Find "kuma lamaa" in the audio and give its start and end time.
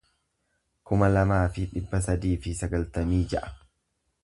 0.91-1.43